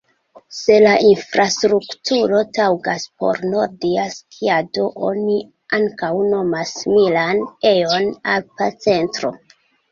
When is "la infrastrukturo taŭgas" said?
0.83-3.05